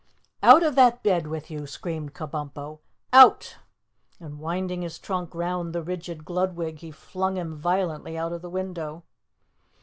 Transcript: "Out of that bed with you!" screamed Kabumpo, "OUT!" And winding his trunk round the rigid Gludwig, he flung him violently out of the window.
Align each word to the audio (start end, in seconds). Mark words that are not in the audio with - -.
"Out 0.41 0.63
of 0.63 0.73
that 0.73 1.03
bed 1.03 1.27
with 1.27 1.51
you!" 1.51 1.67
screamed 1.67 2.15
Kabumpo, 2.15 2.79
"OUT!" 3.13 3.57
And 4.19 4.39
winding 4.39 4.81
his 4.81 4.97
trunk 4.97 5.35
round 5.35 5.73
the 5.73 5.83
rigid 5.83 6.25
Gludwig, 6.25 6.79
he 6.79 6.89
flung 6.89 7.37
him 7.37 7.53
violently 7.55 8.17
out 8.17 8.33
of 8.33 8.41
the 8.41 8.49
window. 8.49 9.03